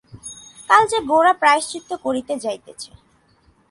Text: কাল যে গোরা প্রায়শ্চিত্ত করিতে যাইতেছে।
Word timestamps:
কাল 0.69 0.83
যে 0.91 0.99
গোরা 1.09 1.33
প্রায়শ্চিত্ত 1.41 1.91
করিতে 2.05 2.33
যাইতেছে। 2.39 2.91